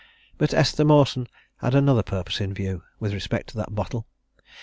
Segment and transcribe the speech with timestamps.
[0.39, 1.27] But Esther Mawson
[1.57, 4.07] had another purpose in view, with respect to that bottle.